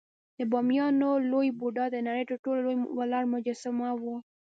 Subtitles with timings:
[0.37, 4.17] د بامیانو لوی بودا د نړۍ تر ټولو لوی ولاړ مجسمه وه